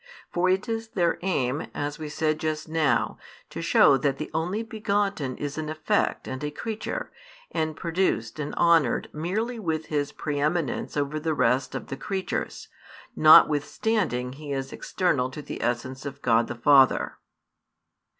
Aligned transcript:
For 0.33 0.49
it 0.49 0.67
is 0.67 0.87
their 0.87 1.19
aim, 1.21 1.67
as 1.75 1.99
we 1.99 2.09
said 2.09 2.39
just 2.39 2.67
now, 2.67 3.19
to 3.51 3.61
show 3.61 3.97
that 3.97 4.17
the 4.17 4.31
Only 4.33 4.63
begotten 4.63 5.37
is 5.37 5.59
an 5.59 5.69
effect 5.69 6.27
and 6.27 6.43
a 6.43 6.49
creature, 6.49 7.11
and 7.51 7.75
produced 7.75 8.39
and 8.39 8.55
honoured 8.55 9.09
merely 9.13 9.59
with 9.59 9.85
His 9.93 10.11
preeminence 10.11 10.97
over 10.97 11.19
the 11.19 11.35
rest 11.35 11.75
of 11.75 11.85
the 11.89 11.97
creatures, 11.97 12.67
notwithstanding 13.15 14.33
He 14.33 14.51
is 14.53 14.73
external 14.73 15.29
to 15.29 15.41
the 15.43 15.61
essence 15.61 16.03
of 16.03 16.23
God 16.23 16.47
the 16.47 16.55
Father. 16.55 17.19